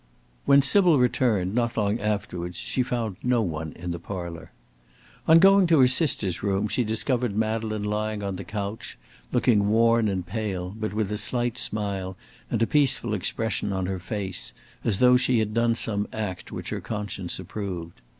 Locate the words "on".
5.27-5.37, 8.23-8.35, 13.71-13.85